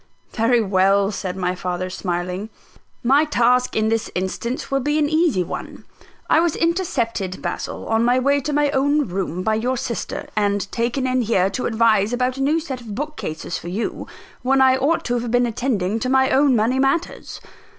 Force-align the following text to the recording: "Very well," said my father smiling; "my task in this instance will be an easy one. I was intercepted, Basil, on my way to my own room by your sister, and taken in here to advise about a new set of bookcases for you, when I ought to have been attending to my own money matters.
"Very 0.31 0.61
well," 0.61 1.11
said 1.11 1.37
my 1.37 1.53
father 1.53 1.87
smiling; 1.91 2.49
"my 3.03 3.23
task 3.23 3.75
in 3.75 3.89
this 3.89 4.09
instance 4.15 4.71
will 4.71 4.79
be 4.79 4.97
an 4.97 5.07
easy 5.07 5.43
one. 5.43 5.85
I 6.27 6.39
was 6.39 6.55
intercepted, 6.55 7.39
Basil, 7.43 7.87
on 7.87 8.03
my 8.03 8.17
way 8.17 8.41
to 8.41 8.51
my 8.51 8.71
own 8.71 9.07
room 9.07 9.43
by 9.43 9.53
your 9.53 9.77
sister, 9.77 10.25
and 10.35 10.71
taken 10.71 11.05
in 11.05 11.21
here 11.21 11.51
to 11.51 11.67
advise 11.67 12.13
about 12.13 12.37
a 12.37 12.41
new 12.41 12.59
set 12.59 12.81
of 12.81 12.95
bookcases 12.95 13.59
for 13.59 13.67
you, 13.67 14.07
when 14.41 14.59
I 14.59 14.75
ought 14.75 15.05
to 15.05 15.19
have 15.19 15.29
been 15.29 15.45
attending 15.45 15.99
to 15.99 16.09
my 16.09 16.31
own 16.31 16.55
money 16.55 16.79
matters. 16.79 17.39